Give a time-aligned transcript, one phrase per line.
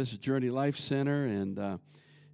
[0.00, 1.76] This is Journey Life Center, and uh,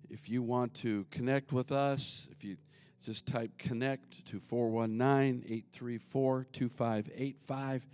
[0.09, 2.59] if you want to connect with us, if you
[3.05, 7.87] just type connect to 419 834 2585,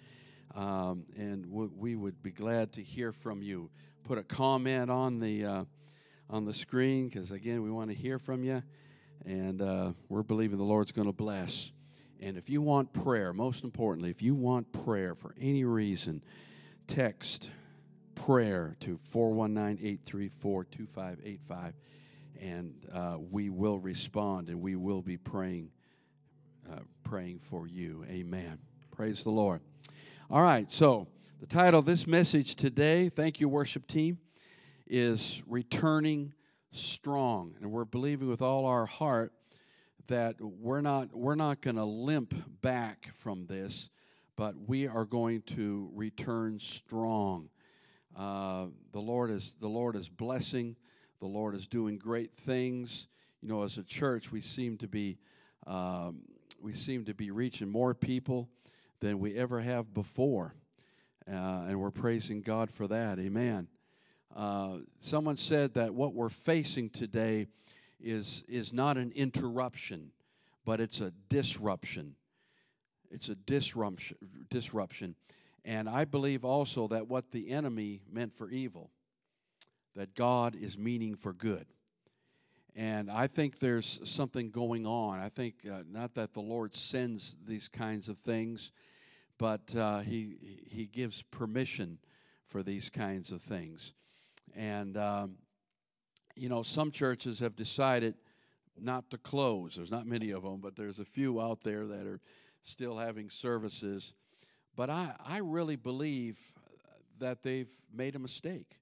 [0.54, 3.71] um, and w- we would be glad to hear from you.
[4.04, 5.64] Put a comment on the, uh,
[6.29, 8.62] on the screen because, again, we want to hear from you,
[9.25, 11.73] and uh, we're believing the Lord's going to bless.
[12.20, 16.23] And if you want prayer, most importantly, if you want prayer for any reason,
[16.86, 17.50] text
[18.14, 21.75] prayer to 419 834 2585,
[22.40, 25.70] and uh, we will respond and we will be praying,
[26.70, 28.04] uh, praying for you.
[28.08, 28.58] Amen.
[28.90, 29.61] Praise the Lord.
[30.30, 31.08] All right, so
[31.40, 34.19] the title of this message today, thank you, worship team,
[34.86, 36.34] is Returning
[36.70, 37.56] Strong.
[37.61, 39.33] And we're believing with all our heart
[40.08, 43.91] that we're not, we're not going to limp back from this,
[44.36, 47.48] but we are going to return strong.
[48.16, 50.77] Uh, the Lord is the Lord is blessing.
[51.20, 53.08] The Lord is doing great things.
[53.41, 55.19] You know, as a church, we seem to be
[55.67, 56.22] um,
[56.61, 58.48] we seem to be reaching more people
[59.00, 60.55] than we ever have before,
[61.28, 63.19] uh, and we're praising God for that.
[63.19, 63.69] Amen.
[64.34, 67.47] Uh, someone said that what we're facing today
[68.00, 70.11] is is not an interruption,
[70.65, 72.15] but it's a disruption.
[73.11, 74.17] It's a disruption.
[74.50, 75.15] Disruption.
[75.65, 78.91] And I believe also that what the enemy meant for evil,
[79.95, 81.67] that God is meaning for good.
[82.75, 85.21] And I think there's something going on.
[85.21, 88.73] I think uh, not that the Lord sends these kinds of things,
[89.39, 90.37] but uh, he
[90.71, 91.99] he gives permission
[92.47, 93.93] for these kinds of things.
[94.57, 95.37] And um,
[96.35, 98.15] you know, some churches have decided
[98.81, 99.77] not to close.
[99.77, 102.21] There's not many of them, but there's a few out there that are
[102.63, 104.15] still having services
[104.77, 106.39] but I, I really believe
[107.19, 108.78] that they've made a mistake.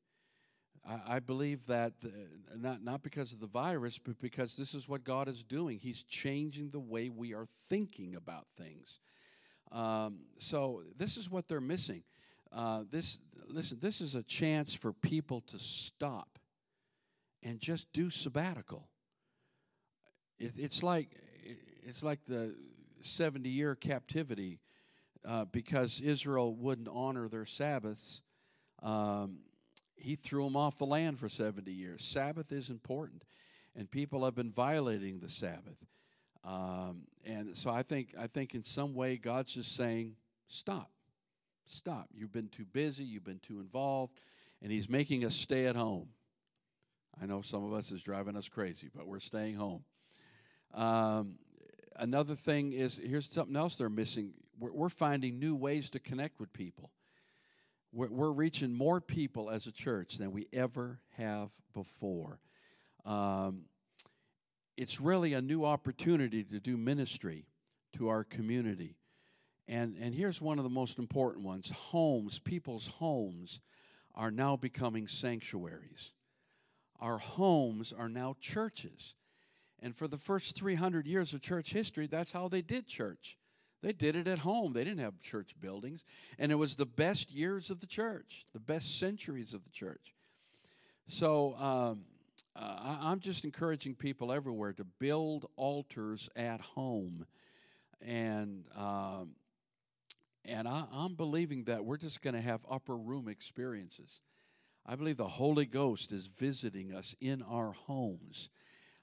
[0.88, 2.12] I, I believe that the,
[2.56, 5.78] not, not because of the virus, but because this is what God is doing.
[5.78, 9.00] He's changing the way we are thinking about things.
[9.72, 12.02] Um, so this is what they're missing.
[12.52, 13.78] Uh, this listen.
[13.80, 16.38] This is a chance for people to stop
[17.44, 18.88] and just do sabbatical.
[20.38, 21.10] It, it's like
[21.84, 22.56] it's like the
[23.02, 24.58] seventy-year captivity
[25.24, 28.22] uh, because Israel wouldn't honor their Sabbaths,
[28.82, 29.40] um,
[29.96, 32.04] he threw them off the land for 70 years.
[32.04, 33.24] Sabbath is important,
[33.76, 35.76] and people have been violating the Sabbath.
[36.42, 40.16] Um, and so I think, I think in some way God's just saying,
[40.48, 40.90] stop,
[41.66, 42.08] stop.
[42.14, 44.20] You've been too busy, you've been too involved,
[44.62, 46.08] and He's making us stay at home.
[47.20, 49.84] I know some of us is driving us crazy, but we're staying home.
[50.72, 51.34] Um,
[51.96, 56.38] another thing is here's something else they're missing we're, we're finding new ways to connect
[56.38, 56.90] with people.
[57.92, 62.38] We're, we're, reaching more people as a church than we ever have before.
[63.04, 63.62] Um,
[64.76, 67.46] it's really a new opportunity to do ministry
[67.96, 68.96] to our community.
[69.66, 73.60] And, and here's one of the most important ones homes, people's homes
[74.14, 76.12] are now becoming sanctuaries.
[77.00, 79.14] Our homes are now churches.
[79.82, 83.38] And for the first 300 years of church history, that's how they did church.
[83.82, 84.72] They did it at home.
[84.72, 86.04] They didn't have church buildings.
[86.38, 90.14] And it was the best years of the church, the best centuries of the church.
[91.08, 92.04] So um,
[92.54, 97.26] uh, I'm just encouraging people everywhere to build altars at home.
[98.02, 99.30] And, um,
[100.44, 104.20] and I, I'm believing that we're just going to have upper room experiences.
[104.86, 108.50] I believe the Holy Ghost is visiting us in our homes.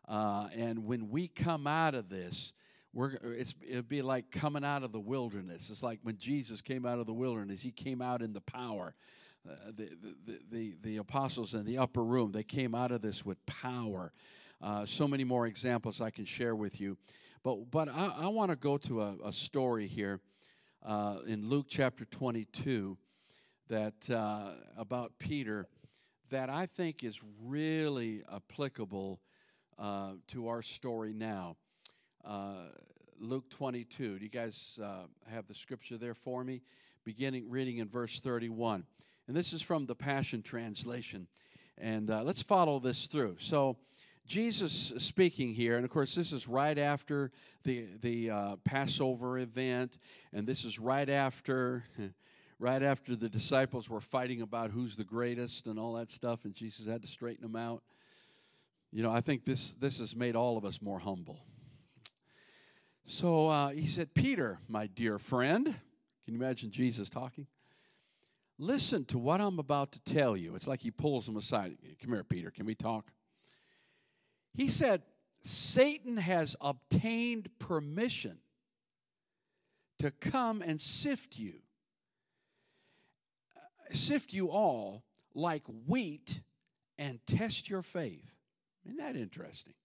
[0.08, 2.54] Uh, and when we come out of this,
[2.94, 3.16] we're,
[3.68, 5.70] it'd be like coming out of the wilderness.
[5.70, 8.96] It's like when Jesus came out of the wilderness, he came out in the power.
[9.48, 9.90] Uh, the,
[10.26, 14.12] the, the, the, apostles in the upper room, they came out of this with power.
[14.62, 16.98] Uh, so many more examples I can share with you.
[17.44, 20.20] But, but I, I want to go to a, a story here
[20.86, 22.98] uh, in Luke chapter 22
[23.70, 25.68] that uh, about Peter
[26.30, 29.22] that I think is really applicable
[29.80, 31.56] uh, to our story now.
[33.20, 34.20] Luke 22.
[34.20, 36.62] Do you guys uh, have the scripture there for me?
[37.04, 38.84] Beginning reading in verse 31.
[39.28, 41.28] And this is from the Passion Translation.
[41.78, 43.38] And uh, let's follow this through.
[43.40, 43.78] So,
[44.26, 47.32] Jesus speaking here, and of course, this is right after
[47.64, 49.98] the, the uh, Passover event,
[50.34, 51.84] and this is right after.
[52.60, 56.56] Right after the disciples were fighting about who's the greatest and all that stuff, and
[56.56, 57.84] Jesus had to straighten them out.
[58.92, 61.40] You know, I think this, this has made all of us more humble.
[63.10, 67.48] So uh, he said, Peter, my dear friend, can you imagine Jesus talking?
[68.60, 70.56] Listen to what I'm about to tell you.
[70.56, 71.78] It's like he pulls him aside.
[72.02, 72.52] Come here, Peter.
[72.52, 73.12] Can we talk?
[74.54, 75.04] He said,
[75.42, 78.40] Satan has obtained permission
[80.00, 81.54] to come and sift you,
[83.94, 86.42] sift you all like wheat
[87.00, 88.34] and test your faith.
[88.86, 89.76] Isn't that interesting?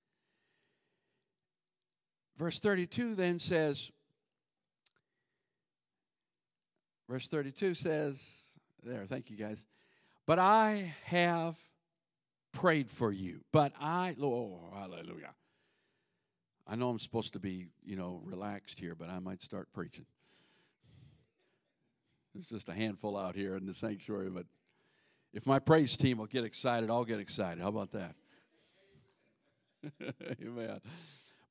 [2.43, 3.93] Verse 32 then says,
[7.09, 8.21] verse 32 says,
[8.83, 9.65] there, thank you guys.
[10.27, 11.55] But I have
[12.53, 13.45] prayed for you.
[13.53, 15.35] But I, oh, hallelujah.
[16.67, 20.07] I know I'm supposed to be, you know, relaxed here, but I might start preaching.
[22.35, 24.47] There's just a handful out here in the sanctuary, but
[25.33, 27.63] if my praise team will get excited, I'll get excited.
[27.63, 28.17] How about that?
[30.43, 30.81] Amen.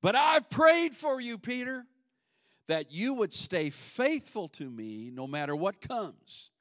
[0.01, 1.85] But I've prayed for you, Peter,
[2.67, 6.51] that you would stay faithful to me no matter what comes.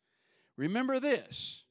[0.57, 1.65] Remember this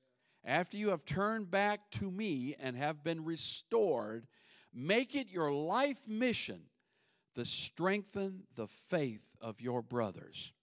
[0.43, 4.25] after you have turned back to me and have been restored,
[4.73, 6.61] make it your life mission
[7.35, 10.53] to strengthen the faith of your brothers.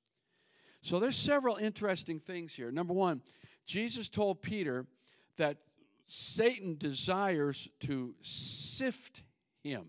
[0.83, 2.71] So there's several interesting things here.
[2.71, 3.23] Number one,
[3.67, 4.87] Jesus told Peter
[5.37, 5.59] that
[6.09, 9.23] Satan desires to sift
[9.63, 9.87] him,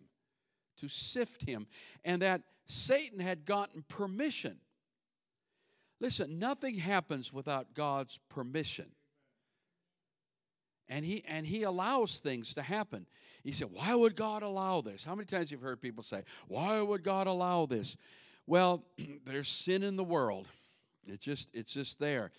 [0.77, 1.67] to sift him,
[2.03, 4.57] and that Satan had gotten permission.
[5.99, 8.91] Listen, nothing happens without God's permission.
[10.89, 13.07] And he and he allows things to happen.
[13.43, 16.81] He said, "Why would God allow this?" How many times you've heard people say, "Why
[16.81, 17.97] would God allow this?"
[18.45, 18.85] Well,
[19.25, 20.47] there's sin in the world.
[21.05, 22.31] It just it's just there.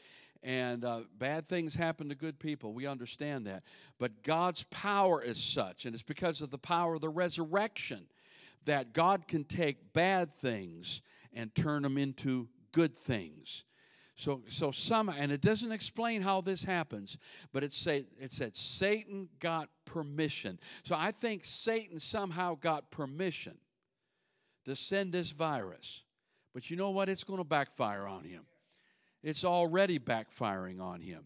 [0.43, 2.73] And uh, bad things happen to good people.
[2.73, 3.65] We understand that.
[3.99, 8.07] But God's power is such, and it's because of the power of the resurrection
[8.65, 11.03] that God can take bad things
[11.33, 13.65] and turn them into good things.
[14.17, 17.19] So, so some, and it doesn't explain how this happens,
[17.53, 20.59] but it say it said Satan got permission.
[20.83, 23.57] So I think Satan somehow got permission
[24.65, 26.03] to send this virus.
[26.53, 27.09] But you know what?
[27.09, 28.43] It's going to backfire on him.
[29.23, 31.25] It's already backfiring on him.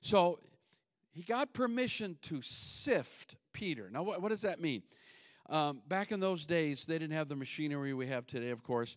[0.00, 0.40] So
[1.12, 3.88] he got permission to sift Peter.
[3.90, 4.82] Now, what, what does that mean?
[5.48, 8.96] Um, back in those days, they didn't have the machinery we have today, of course.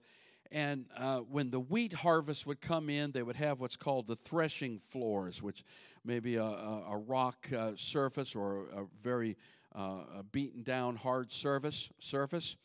[0.52, 4.16] And uh, when the wheat harvest would come in, they would have what's called the
[4.16, 5.64] threshing floors, which
[6.04, 9.38] may be a, a, a rock uh, surface or a very
[9.76, 12.56] uh, a beaten down hard surface, surface.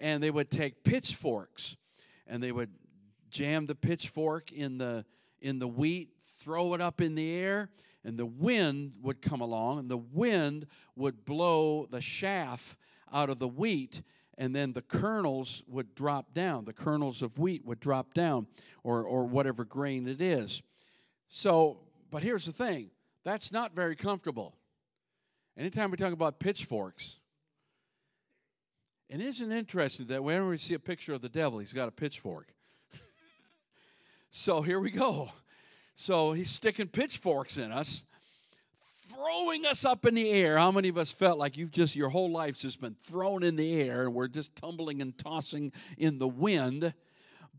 [0.00, 1.76] And they would take pitchforks
[2.26, 2.70] and they would
[3.30, 5.04] jam the pitchfork in the
[5.40, 7.70] in the wheat, throw it up in the air,
[8.04, 12.76] and the wind would come along, and the wind would blow the chaff
[13.12, 14.02] out of the wheat,
[14.36, 16.64] and then the kernels would drop down.
[16.64, 18.46] The kernels of wheat would drop down,
[18.84, 20.62] or, or whatever grain it is.
[21.28, 22.90] So, but here's the thing
[23.24, 24.54] that's not very comfortable.
[25.56, 27.18] Anytime we talk about pitchforks,
[29.10, 31.92] and isn't interesting that whenever we see a picture of the devil, he's got a
[31.92, 32.52] pitchfork.
[34.30, 35.30] So here we go.
[35.94, 38.04] So he's sticking pitchforks in us,
[39.18, 40.58] throwing us up in the air.
[40.58, 43.56] How many of us felt like you've just, your whole life's just been thrown in
[43.56, 46.94] the air and we're just tumbling and tossing in the wind?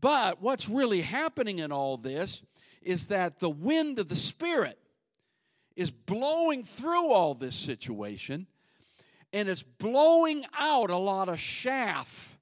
[0.00, 2.42] But what's really happening in all this
[2.80, 4.78] is that the wind of the Spirit
[5.76, 8.46] is blowing through all this situation
[9.32, 12.38] and it's blowing out a lot of chaff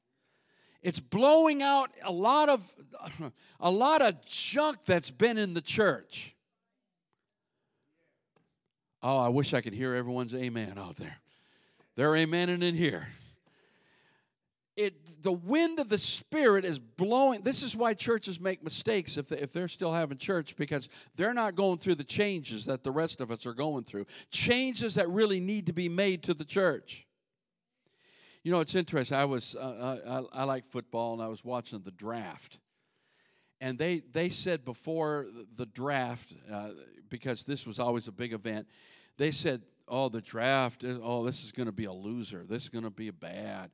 [0.83, 2.75] it's blowing out a lot of
[3.61, 6.35] a lot of junk that's been in the church.
[9.03, 11.19] Oh, I wish I could hear everyone's amen out there.
[11.97, 13.09] They're amening in here.
[14.77, 17.43] It, the wind of the Spirit is blowing.
[17.43, 21.35] This is why churches make mistakes if, they, if they're still having church because they're
[21.35, 24.07] not going through the changes that the rest of us are going through.
[24.31, 27.09] Changes that really need to be made to the church.
[28.45, 29.19] You know, it's interesting.
[29.19, 32.61] I was uh, I, I, like football, and I was watching the draft,
[33.61, 36.71] and they they said before the draft uh,
[37.09, 38.67] because this was always a big event.
[39.17, 40.85] They said, "Oh, the draft.
[40.85, 42.45] Oh, this is going to be a loser.
[42.49, 43.71] This is going to be bad."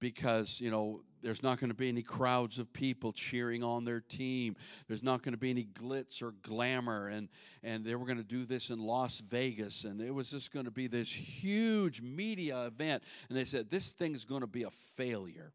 [0.00, 4.00] because you know there's not going to be any crowds of people cheering on their
[4.00, 4.56] team
[4.88, 7.28] there's not going to be any glitz or glamour and
[7.62, 10.64] and they were going to do this in las vegas and it was just going
[10.64, 14.70] to be this huge media event and they said this thing's going to be a
[14.70, 15.52] failure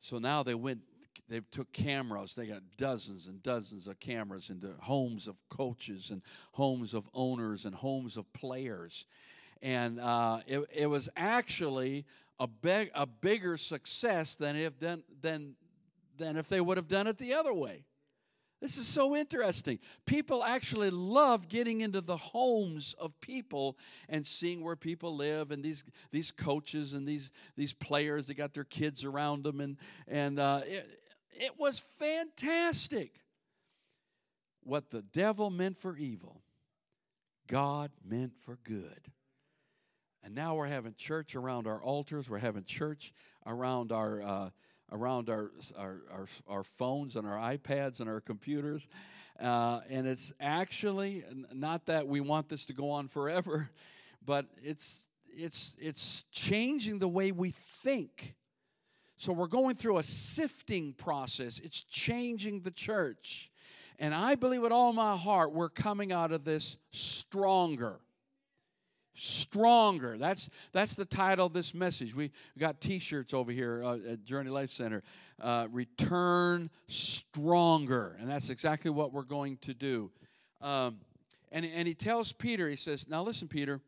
[0.00, 0.82] so now they went
[1.28, 6.22] they took cameras they got dozens and dozens of cameras into homes of coaches and
[6.52, 9.06] homes of owners and homes of players
[9.62, 12.04] and uh, it, it was actually
[12.38, 12.48] a,
[12.94, 15.02] a bigger success than if, than,
[16.18, 17.84] than if they would have done it the other way.
[18.60, 19.78] This is so interesting.
[20.04, 25.64] People actually love getting into the homes of people and seeing where people live, and
[25.64, 28.26] these these coaches and these these players.
[28.26, 31.00] They got their kids around them, and and uh, it,
[31.32, 33.14] it was fantastic.
[34.62, 36.42] What the devil meant for evil,
[37.46, 39.08] God meant for good.
[40.22, 42.28] And now we're having church around our altars.
[42.28, 43.14] We're having church
[43.46, 44.22] around our.
[44.22, 44.50] Uh,
[44.92, 48.88] around our, our, our, our, phones and our iPads and our computers.
[49.40, 53.70] Uh, and it's actually not that we want this to go on forever,
[54.24, 58.34] but it's, it's, it's changing the way we think.
[59.16, 63.50] So we're going through a sifting process, it's changing the church.
[63.98, 68.00] And I believe with all my heart, we're coming out of this stronger
[69.20, 70.16] stronger.
[70.16, 72.14] That's that's the title of this message.
[72.14, 75.02] We got t-shirts over here uh, at journey life center.
[75.40, 78.16] Uh, return stronger.
[78.20, 80.10] And that's exactly what we're going to do.
[80.60, 80.98] Um,
[81.52, 83.80] and, and he tells peter he says now listen peter.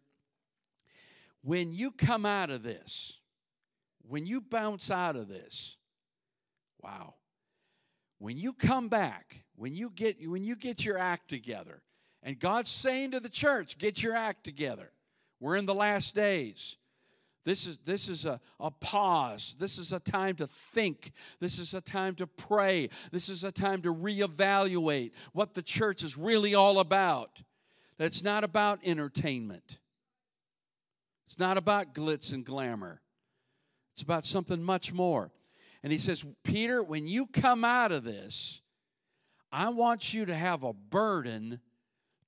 [1.43, 3.19] When you come out of this
[4.07, 5.77] when you bounce out of this
[6.83, 7.15] wow.
[8.19, 11.83] When you come back when you get when you get your act together
[12.23, 14.91] and god's saying to the church get your act together
[15.43, 16.77] we're in the last days.
[17.45, 19.57] This is, this is a, a pause.
[19.59, 21.11] This is a time to think.
[21.41, 22.91] This is a time to pray.
[23.11, 27.43] This is a time to reevaluate what the church is really all about.
[27.99, 29.79] That it's not about entertainment,
[31.27, 33.03] it's not about glitz and glamour,
[33.95, 35.33] it's about something much more.
[35.83, 38.63] And he says, Peter, when you come out of this,
[39.51, 41.59] I want you to have a burden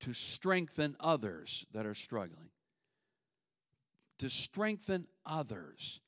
[0.00, 2.48] to strengthen others that are struggling
[4.18, 6.00] to strengthen others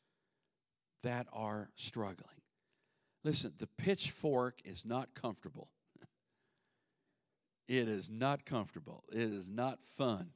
[1.03, 2.41] that are struggling.
[3.25, 5.69] Listen, the pitchfork is not comfortable.
[7.69, 9.05] it is not comfortable.
[9.13, 10.31] It is not fun.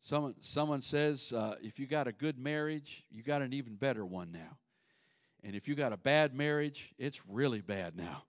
[0.00, 4.04] Someone, someone says uh, if you got a good marriage, you got an even better
[4.04, 4.58] one now.
[5.42, 8.24] And if you got a bad marriage, it's really bad now.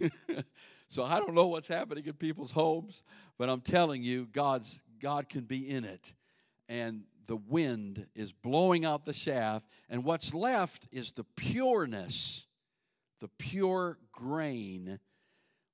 [0.88, 3.02] so I don't know what's happening in people's homes,
[3.38, 6.12] but I'm telling you, God's God can be in it
[6.72, 12.46] and the wind is blowing out the shaft, and what's left is the pureness,
[13.20, 14.98] the pure grain.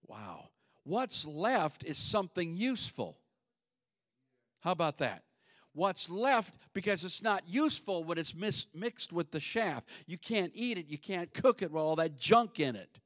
[0.08, 0.48] Wow.
[0.82, 3.16] What's left is something useful.
[4.60, 5.22] How about that?
[5.72, 9.88] What's left, because it's not useful when it's mis- mixed with the shaft.
[10.06, 12.98] You can't eat it, you can't cook it with all that junk in it.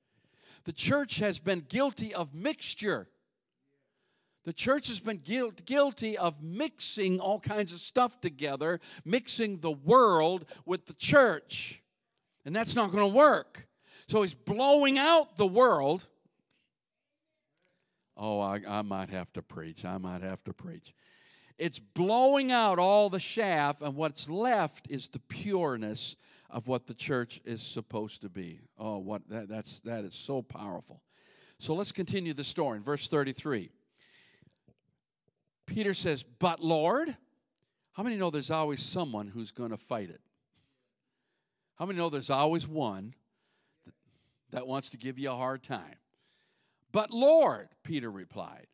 [0.64, 3.08] The church has been guilty of mixture.
[4.44, 5.20] The church has been
[5.64, 11.82] guilty of mixing all kinds of stuff together, mixing the world with the church.
[12.44, 13.68] And that's not going to work.
[14.08, 16.08] So he's blowing out the world.
[18.16, 19.84] Oh, I, I might have to preach.
[19.84, 20.92] I might have to preach.
[21.58, 26.16] It's blowing out all the chaff, and what's left is the pureness
[26.50, 28.60] of what the church is supposed to be.
[28.76, 31.02] Oh, what that, that's that is so powerful.
[31.58, 33.70] So let's continue the story in verse 33.
[35.72, 37.16] Peter says, But Lord,
[37.92, 40.20] how many know there's always someone who's going to fight it?
[41.76, 43.14] How many know there's always one
[44.50, 45.96] that wants to give you a hard time?
[46.92, 48.66] But Lord, Peter replied,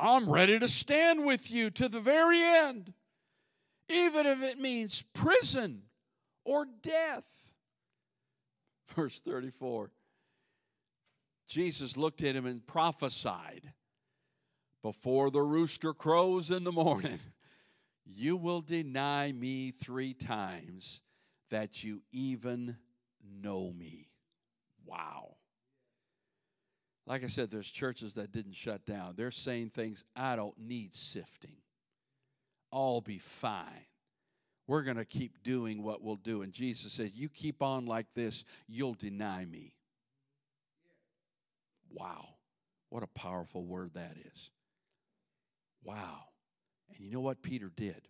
[0.00, 2.92] I'm ready to stand with you to the very end,
[3.88, 5.82] even if it means prison
[6.44, 7.24] or death.
[8.94, 9.90] Verse 34
[11.48, 13.72] Jesus looked at him and prophesied
[14.86, 17.18] before the rooster crows in the morning,
[18.06, 21.00] you will deny me three times
[21.50, 22.76] that you even
[23.42, 24.06] know me.
[24.84, 25.34] Wow.
[27.04, 29.14] Like I said, there's churches that didn't shut down.
[29.16, 31.56] They're saying things, I don't need sifting.
[32.72, 33.86] I'll be fine.
[34.68, 36.42] We're going to keep doing what we'll do.
[36.42, 39.72] And Jesus says, You keep on like this, you'll deny me.
[41.90, 42.28] Wow.
[42.88, 44.52] What a powerful word that is.
[45.82, 46.24] Wow.
[46.90, 48.08] And you know what Peter did?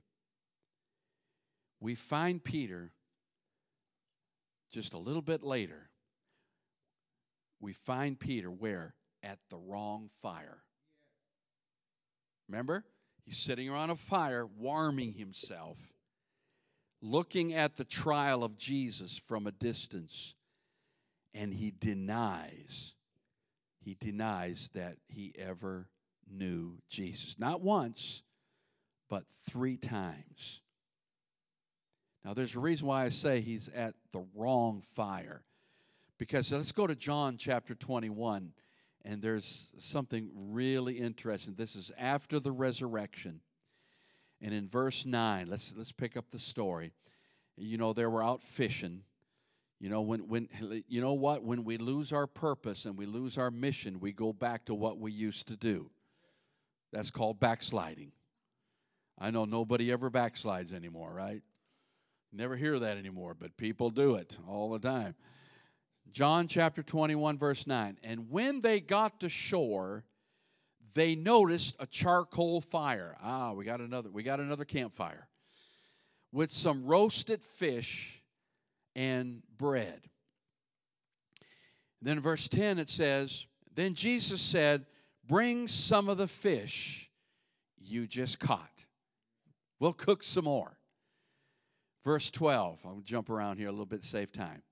[1.81, 2.93] We find Peter
[4.71, 5.91] just a little bit later.
[7.61, 8.95] We find Peter where?
[9.23, 10.59] At the wrong fire.
[12.49, 12.85] Remember?
[13.25, 15.79] He's sitting around a fire, warming himself,
[17.03, 20.37] looking at the trial of Jesus from a distance,
[21.35, 22.95] and he denies,
[23.81, 25.89] he denies that he ever
[26.31, 27.39] knew Jesus.
[27.39, 28.23] Not once,
[29.09, 30.61] but three times.
[32.25, 35.43] Now, there's a reason why I say he's at the wrong fire.
[36.19, 38.53] Because let's go to John chapter 21,
[39.05, 41.55] and there's something really interesting.
[41.55, 43.43] This is after the resurrection.
[44.41, 46.93] And in verse 9, let's, let's pick up the story.
[47.57, 49.03] You know, they were out fishing.
[49.79, 50.49] You know, when, when
[50.89, 51.43] you know what?
[51.43, 54.99] When we lose our purpose and we lose our mission, we go back to what
[54.99, 55.91] we used to do.
[56.93, 58.13] That's called backsliding.
[59.19, 61.43] I know nobody ever backslides anymore, right?
[62.33, 65.15] Never hear that anymore, but people do it all the time.
[66.13, 67.99] John chapter 21, verse 9.
[68.03, 70.05] And when they got to shore,
[70.95, 73.17] they noticed a charcoal fire.
[73.23, 75.29] Ah, we got another, we got another campfire
[76.33, 78.23] with some roasted fish
[78.95, 80.03] and bread.
[82.03, 84.87] Then verse 10 it says, Then Jesus said,
[85.27, 87.11] Bring some of the fish
[87.79, 88.85] you just caught.
[89.79, 90.79] We'll cook some more.
[92.05, 94.63] Verse 12, I'll jump around here a little bit, save time.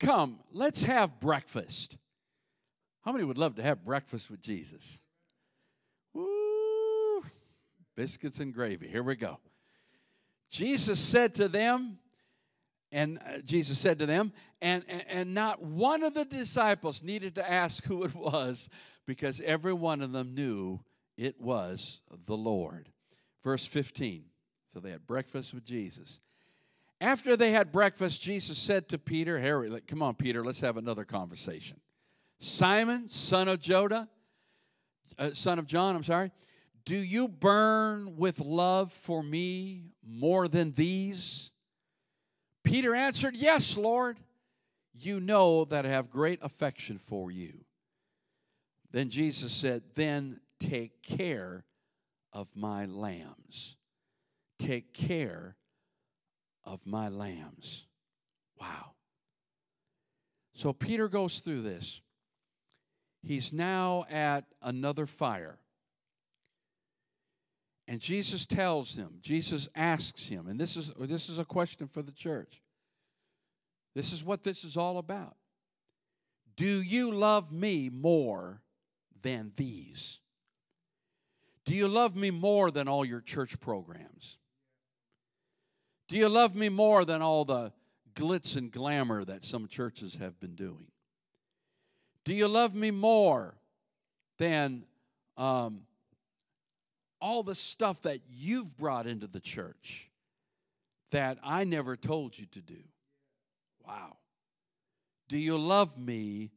[0.00, 1.98] Come, let's have breakfast.
[3.02, 5.00] How many would love to have breakfast with Jesus?
[6.14, 7.22] Woo!
[7.94, 8.88] Biscuits and gravy.
[8.88, 9.38] Here we go.
[10.50, 11.98] Jesus said to them,
[12.92, 17.50] and uh, Jesus said to them, and, and, not one of the disciples needed to
[17.50, 18.68] ask who it was
[19.06, 20.80] because every one of them knew
[21.16, 22.88] it was the Lord.
[23.42, 24.24] Verse 15.
[24.72, 26.20] So they had breakfast with Jesus.
[27.00, 31.04] After they had breakfast, Jesus said to Peter, Harry, come on, Peter, let's have another
[31.04, 31.80] conversation.
[32.38, 34.08] Simon, son of Joda,
[35.18, 36.30] uh, son of John, I'm sorry,
[36.84, 41.50] do you burn with love for me more than these?
[42.66, 44.18] Peter answered, Yes, Lord.
[44.92, 47.64] You know that I have great affection for you.
[48.90, 51.64] Then Jesus said, Then take care
[52.32, 53.76] of my lambs.
[54.58, 55.56] Take care
[56.64, 57.86] of my lambs.
[58.60, 58.92] Wow.
[60.54, 62.00] So Peter goes through this.
[63.22, 65.58] He's now at another fire.
[67.88, 72.02] And Jesus tells him, Jesus asks him, and this is, this is a question for
[72.02, 72.60] the church.
[73.94, 75.36] This is what this is all about.
[76.56, 78.62] Do you love me more
[79.22, 80.20] than these?
[81.64, 84.38] Do you love me more than all your church programs?
[86.08, 87.72] Do you love me more than all the
[88.14, 90.86] glitz and glamour that some churches have been doing?
[92.24, 93.56] Do you love me more
[94.38, 94.84] than
[95.36, 95.82] um,
[97.26, 100.08] all the stuff that you've brought into the church
[101.10, 102.84] that I never told you to do?
[103.84, 104.18] Wow.
[105.28, 106.52] Do you love me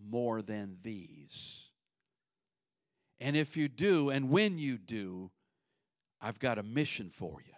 [0.00, 1.70] more than these?
[3.18, 5.32] And if you do, and when you do,
[6.20, 7.54] I've got a mission for you.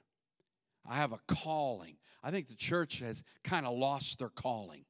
[0.88, 1.96] I have a calling.
[2.22, 4.86] I think the church has kind of lost their calling.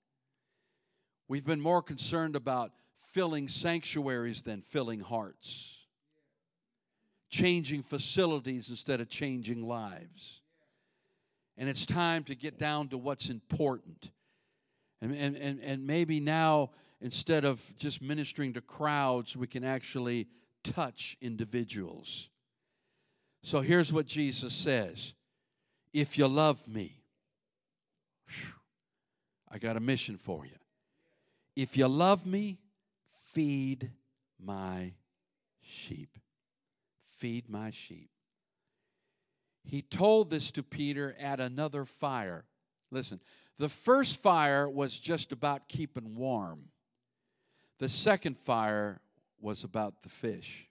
[1.26, 2.70] We've been more concerned about
[3.12, 5.83] filling sanctuaries than filling hearts,
[7.34, 10.40] changing facilities instead of changing lives.
[11.56, 14.12] And it's time to get down to what's important.
[15.00, 16.70] And, and, and, and maybe now,
[17.00, 20.28] instead of just ministering to crowds, we can actually
[20.62, 22.30] touch individuals.
[23.42, 25.14] So here's what Jesus says
[25.92, 27.00] if you love me,
[29.50, 30.56] I got a mission for you.
[31.56, 32.58] If you love me,
[33.32, 33.90] feed
[34.40, 34.92] my
[35.60, 36.18] sheep.
[37.16, 38.10] Feed my sheep.
[39.64, 42.44] He told this to Peter at another fire.
[42.90, 43.20] Listen,
[43.58, 46.66] the first fire was just about keeping warm,
[47.78, 49.00] the second fire
[49.40, 50.68] was about the fish.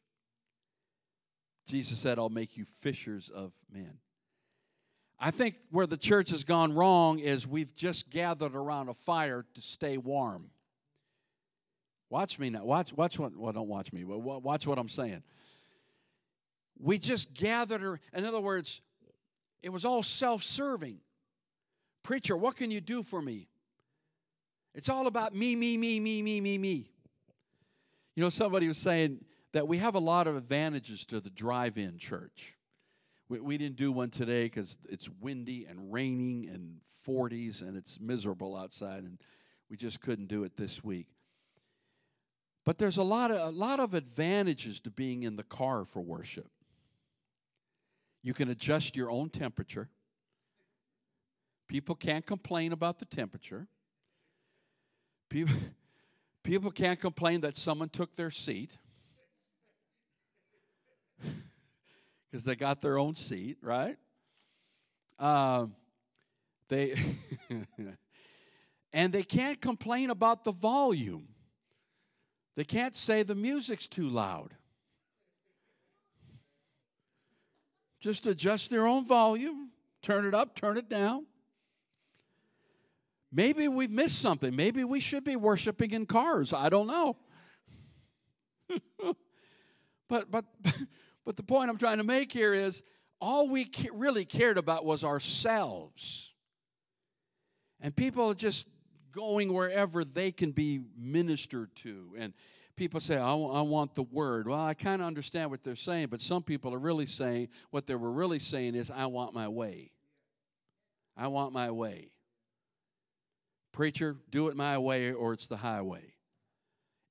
[1.66, 4.00] Jesus said, I'll make you fishers of men.
[5.20, 9.46] I think where the church has gone wrong is we've just gathered around a fire
[9.54, 10.50] to stay warm.
[12.10, 12.66] Watch me now.
[12.66, 15.24] Watch, watch what, well, don't watch me, but watch what I'm saying.
[16.80, 18.00] We just gathered, her.
[18.14, 18.82] in other words,
[19.62, 21.00] it was all self serving.
[22.04, 23.48] Preacher, what can you do for me?
[24.76, 26.90] It's all about me, me, me, me, me, me, me.
[28.16, 31.78] You know, somebody was saying that we have a lot of advantages to the drive
[31.78, 32.56] in church.
[33.30, 38.00] We, we didn't do one today because it's windy and raining and 40s and it's
[38.00, 39.20] miserable outside, and
[39.70, 41.08] we just couldn't do it this week.
[42.66, 46.02] But there's a lot of, a lot of advantages to being in the car for
[46.02, 46.50] worship.
[48.24, 49.90] You can adjust your own temperature.
[51.68, 53.68] People can't complain about the temperature.
[55.30, 55.56] People,
[56.44, 58.78] people can't complain that someone took their seat.
[62.32, 63.98] because they got their own seat, right?
[65.20, 65.76] Um,
[66.70, 66.96] they
[68.94, 71.28] And they can't complain about the volume.
[72.56, 74.54] They can't say the music's too loud.
[78.04, 79.70] Just adjust their own volume,
[80.02, 81.26] turn it up, turn it down.
[83.32, 84.54] Maybe we've missed something.
[84.54, 86.52] Maybe we should be worshiping in cars.
[86.52, 87.16] I don't know.
[90.10, 90.44] but but
[91.26, 92.84] but the point I'm trying to make here is
[93.22, 96.34] all we really cared about was ourselves.
[97.80, 98.68] And people are just
[99.14, 102.10] going wherever they can be ministered to.
[102.18, 102.34] And
[102.76, 104.48] people say, I, w- I want the word.
[104.48, 107.88] Well, I kind of understand what they're saying, but some people are really saying, what
[107.88, 109.92] they were really saying is, I want my way.
[111.16, 112.10] I want my way.
[113.72, 116.14] Preacher, do it my way or it's the highway.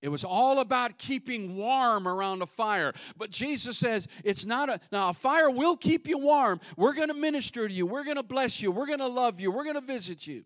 [0.01, 2.93] It was all about keeping warm around a fire.
[3.17, 6.61] But Jesus says it's not a, now a fire will keep you warm.
[6.77, 7.87] We're going to minister to you.
[7.87, 8.73] We're going to bless you.
[8.73, 9.53] We're going to love you.
[9.53, 10.43] We're going to visit you.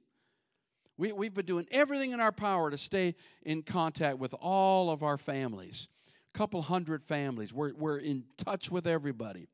[0.98, 5.02] We, we've been doing everything in our power to stay in contact with all of
[5.02, 5.88] our families.
[6.34, 7.52] A couple hundred families.
[7.52, 9.48] We're, we're in touch with everybody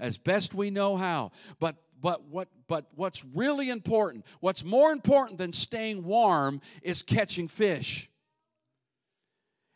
[0.00, 1.30] as best we know how.
[1.60, 7.46] But but what but what's really important, what's more important than staying warm is catching
[7.46, 8.10] fish.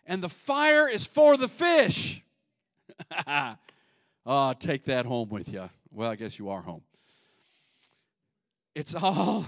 [0.06, 2.22] And the fire is for the fish.
[4.26, 5.68] oh, take that home with you.
[5.90, 6.82] Well, I guess you are home.
[8.74, 9.46] It's all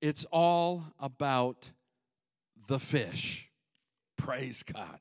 [0.00, 1.70] it's all about
[2.66, 3.50] the fish.
[4.16, 4.98] Praise God.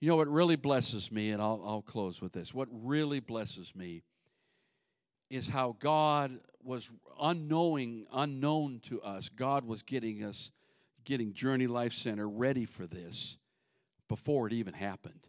[0.00, 2.54] You know what really blesses me, and I'll, I'll close with this.
[2.54, 4.02] What really blesses me
[5.28, 9.28] is how God was unknowing, unknown to us.
[9.28, 10.50] God was getting us,
[11.04, 13.38] getting Journey Life Center ready for this
[14.08, 15.26] before it even happened.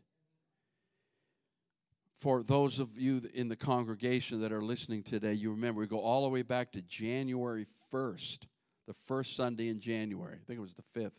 [2.22, 6.00] For those of you in the congregation that are listening today, you remember we go
[6.00, 8.42] all the way back to January 1st,
[8.86, 10.36] the first Sunday in January.
[10.36, 11.18] I think it was the 5th.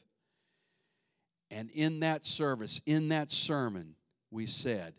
[1.50, 3.96] And in that service, in that sermon,
[4.30, 4.94] we said,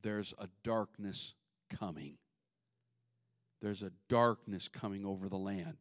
[0.00, 1.34] There's a darkness
[1.68, 2.16] coming.
[3.60, 5.76] There's a darkness coming over the land.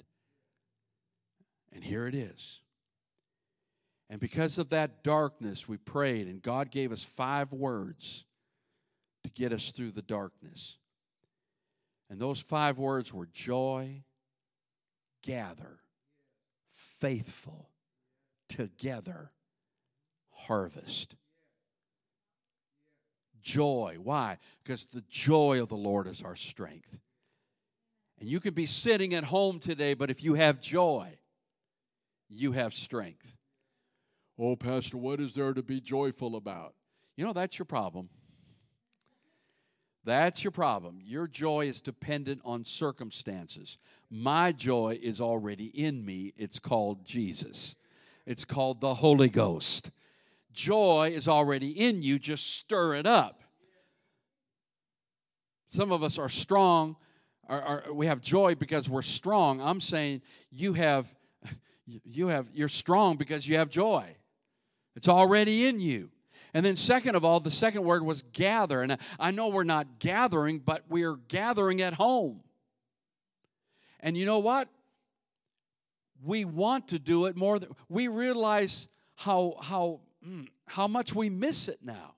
[1.71, 2.60] And here it is.
[4.10, 8.25] And because of that darkness, we prayed, and God gave us five words
[9.23, 10.77] to get us through the darkness.
[12.10, 14.03] And those five words were joy,
[15.23, 15.79] gather,
[16.99, 17.69] faithful,
[18.49, 19.31] together,
[20.31, 21.15] harvest.
[23.41, 23.97] Joy.
[24.01, 24.38] Why?
[24.63, 26.99] Because the joy of the Lord is our strength.
[28.19, 31.17] And you can be sitting at home today, but if you have joy,
[32.29, 33.36] you have strength.
[34.38, 36.75] Oh, Pastor, what is there to be joyful about?
[37.17, 38.10] You know, that's your problem.
[40.04, 41.00] That's your problem.
[41.04, 43.78] Your joy is dependent on circumstances.
[44.10, 46.34] My joy is already in me.
[46.38, 47.76] It's called Jesus,
[48.26, 49.92] it's called the Holy Ghost.
[50.54, 53.42] Joy is already in you, just stir it up.
[55.68, 56.98] Some of us are strong,
[57.48, 59.62] are, are, we have joy because we're strong.
[59.62, 61.08] I'm saying you have,
[61.86, 64.18] you have, you're strong because you have joy.
[64.98, 66.10] It's already in you.
[66.54, 68.82] And then, second of all, the second word was gather.
[68.82, 72.42] And I know we're not gathering, but we're gathering at home.
[74.00, 74.68] And you know what?
[76.24, 81.30] We want to do it more than we realize how how mm, how much we
[81.30, 82.16] miss it now.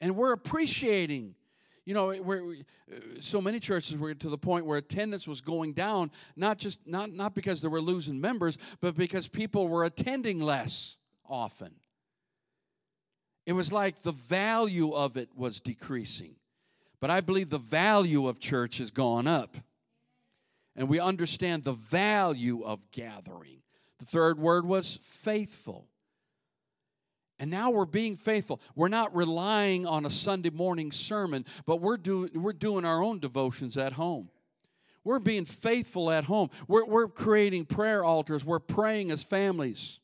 [0.00, 1.34] And we're appreciating
[1.86, 2.56] you know we're,
[3.20, 7.12] so many churches were to the point where attendance was going down not just not
[7.12, 10.96] not because they were losing members but because people were attending less
[11.28, 11.70] often
[13.46, 16.34] it was like the value of it was decreasing.
[17.00, 19.56] But I believe the value of church has gone up.
[20.74, 23.62] And we understand the value of gathering.
[23.98, 25.88] The third word was faithful.
[27.38, 28.60] And now we're being faithful.
[28.74, 33.20] We're not relying on a Sunday morning sermon, but we're, do, we're doing our own
[33.20, 34.30] devotions at home.
[35.04, 36.50] We're being faithful at home.
[36.66, 38.44] We're, we're creating prayer altars.
[38.44, 40.00] We're praying as families.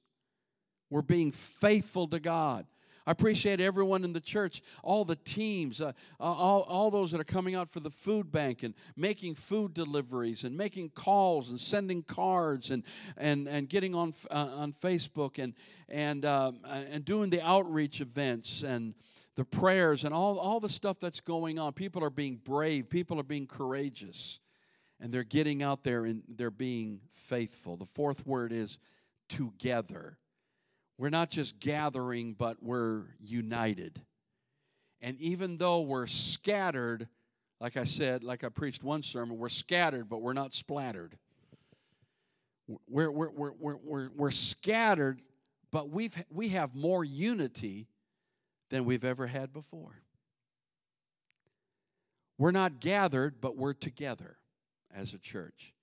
[0.90, 2.66] We're being faithful to God.
[3.06, 7.24] I appreciate everyone in the church, all the teams, uh, all, all those that are
[7.24, 12.02] coming out for the food bank and making food deliveries and making calls and sending
[12.02, 12.84] cards and,
[13.16, 15.54] and, and getting on, uh, on Facebook and,
[15.88, 18.94] and, um, and doing the outreach events and
[19.34, 21.72] the prayers and all, all the stuff that's going on.
[21.72, 24.38] People are being brave, people are being courageous,
[25.00, 27.76] and they're getting out there and they're being faithful.
[27.76, 28.78] The fourth word is
[29.28, 30.18] together.
[30.98, 34.00] We're not just gathering, but we're united.
[35.00, 37.08] And even though we're scattered,
[37.60, 41.18] like I said, like I preached one sermon, we're scattered, but we're not splattered.
[42.88, 45.20] We're, we're, we're, we're, we're, we're scattered,
[45.70, 47.88] but we've, we have more unity
[48.70, 50.02] than we've ever had before.
[52.38, 54.36] We're not gathered, but we're together
[54.94, 55.74] as a church.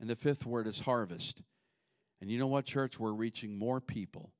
[0.00, 1.42] And the fifth word is harvest.
[2.20, 2.98] And you know what, church?
[2.98, 4.32] We're reaching more people.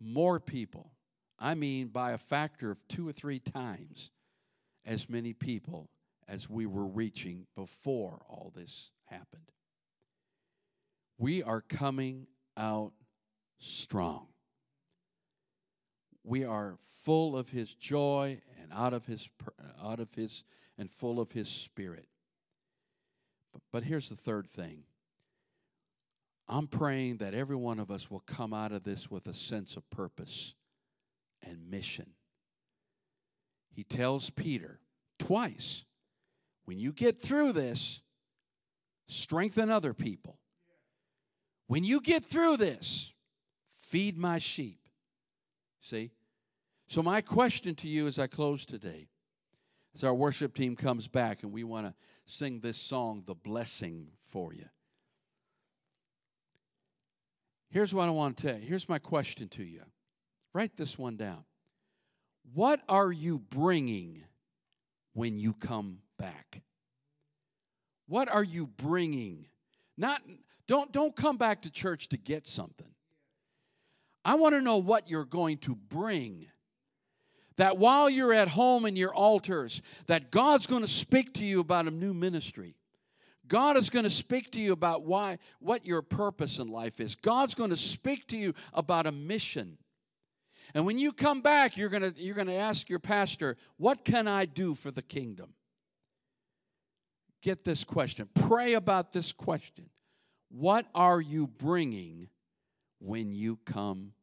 [0.00, 0.92] More people.
[1.38, 4.10] I mean, by a factor of two or three times
[4.84, 5.88] as many people
[6.28, 9.50] as we were reaching before all this happened.
[11.18, 12.92] We are coming out
[13.58, 14.26] strong.
[16.22, 19.28] We are full of his joy and out of his
[19.82, 20.44] out of his
[20.78, 22.08] and full of his spirit.
[23.52, 24.84] But, but here's the third thing.
[26.48, 29.76] I'm praying that every one of us will come out of this with a sense
[29.76, 30.54] of purpose
[31.42, 32.10] and mission.
[33.70, 34.80] He tells Peter
[35.18, 35.84] twice
[36.64, 38.02] when you get through this,
[39.06, 40.38] strengthen other people.
[41.66, 43.12] When you get through this,
[43.72, 44.80] feed my sheep.
[45.80, 46.10] See?
[46.88, 49.08] So, my question to you as I close today,
[49.94, 51.94] as our worship team comes back and we want to
[52.26, 54.66] sing this song, The Blessing, for you.
[57.74, 58.64] Here's what I want to tell you.
[58.64, 59.82] Here's my question to you.
[60.52, 61.44] Write this one down.
[62.52, 64.22] What are you bringing
[65.12, 66.62] when you come back?
[68.06, 69.46] What are you bringing?
[69.98, 70.22] Not
[70.68, 72.94] don't don't come back to church to get something.
[74.24, 76.46] I want to know what you're going to bring.
[77.56, 81.58] That while you're at home in your altars, that God's going to speak to you
[81.58, 82.76] about a new ministry.
[83.46, 87.14] God is going to speak to you about why what your purpose in life is.
[87.14, 89.78] God's going to speak to you about a mission.
[90.74, 94.04] And when you come back, you're going to you're going to ask your pastor, "What
[94.04, 95.54] can I do for the kingdom?"
[97.42, 98.28] Get this question.
[98.34, 99.90] Pray about this question.
[100.48, 102.28] What are you bringing
[103.00, 104.14] when you come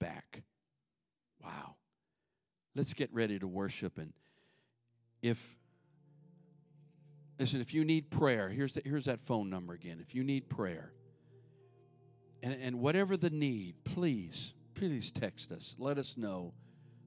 [0.00, 0.42] back?
[1.44, 1.76] Wow.
[2.74, 3.98] Let's get ready to worship.
[3.98, 4.12] And
[5.22, 5.56] if,
[7.38, 9.98] listen, if you need prayer, here's, the, here's that phone number again.
[10.00, 10.92] If you need prayer,
[12.42, 15.74] and, and whatever the need, please, please text us.
[15.78, 16.52] Let us know.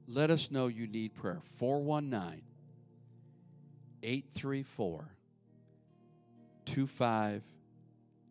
[0.07, 1.39] Let us know you need prayer.
[1.43, 2.41] 419
[4.01, 5.09] 834
[6.65, 7.43] 25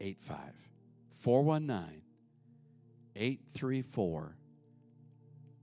[0.00, 0.38] 85.
[1.10, 2.02] 419
[3.16, 4.36] 834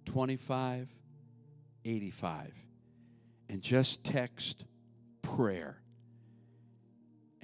[0.05, 2.53] 2585.
[3.49, 4.65] And just text
[5.21, 5.77] prayer.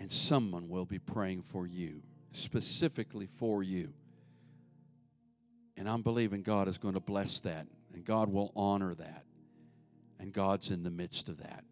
[0.02, 3.94] And someone will be praying for you, specifically for you.
[5.78, 9.26] And I'm believing God is going to bless that, and God will honor that.
[10.20, 11.64] And God's in the midst of that.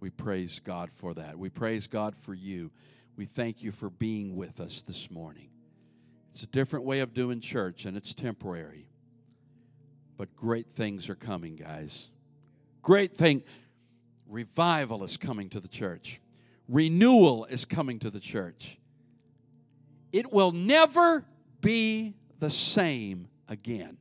[0.00, 1.38] We praise God for that.
[1.38, 2.70] We praise God for you.
[3.16, 5.48] We thank you for being with us this morning.
[6.34, 8.86] It's a different way of doing church, and it's temporary.
[10.18, 12.08] But great things are coming, guys.
[12.82, 13.44] Great thing.
[14.28, 16.20] Revival is coming to the church.
[16.68, 18.78] Renewal is coming to the church.
[20.12, 21.24] It will never
[21.60, 23.98] be the same again.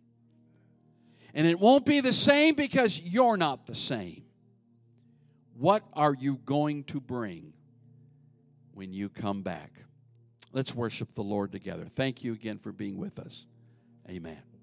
[1.34, 4.24] And it won't be the same because you're not the same.
[5.58, 7.54] What are you going to bring
[8.74, 9.72] when you come back?
[10.54, 11.86] Let's worship the Lord together.
[11.86, 13.46] Thank you again for being with us.
[14.10, 14.55] Amen.